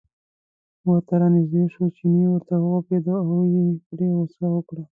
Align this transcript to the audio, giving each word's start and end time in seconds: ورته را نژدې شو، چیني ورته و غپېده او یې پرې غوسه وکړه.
ورته 0.87 1.13
را 1.19 1.27
نژدې 1.35 1.63
شو، 1.73 1.83
چیني 1.97 2.25
ورته 2.29 2.53
و 2.59 2.65
غپېده 2.83 3.15
او 3.29 3.37
یې 3.53 3.65
پرې 3.87 4.07
غوسه 4.17 4.45
وکړه. 4.51 4.83